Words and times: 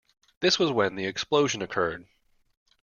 This 0.39 0.57
was 0.57 0.71
when 0.71 0.95
the 0.95 1.05
explosion 1.05 1.61
occurred. 1.61 2.07